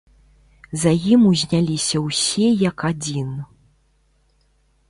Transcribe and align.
За 0.83 0.93
ім 1.11 1.27
узняліся 1.31 1.97
ўсе 2.07 2.47
як 2.69 2.77
адзін. 2.93 3.29